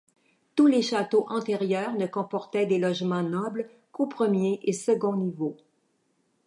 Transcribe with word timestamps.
Tous 0.55 0.65
les 0.65 0.81
châteaux 0.81 1.27
antérieurs 1.29 1.93
ne 1.93 2.07
comportaient 2.07 2.65
des 2.65 2.79
logements 2.79 3.21
nobles 3.21 3.69
qu’au 3.91 4.07
premier 4.07 4.59
et 4.63 4.73
second 4.73 5.15
niveau. 5.15 5.57